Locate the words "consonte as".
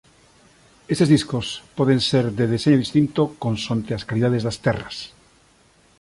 3.43-4.05